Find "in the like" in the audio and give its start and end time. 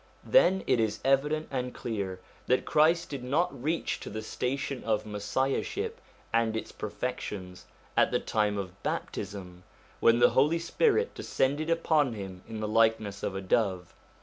12.49-12.99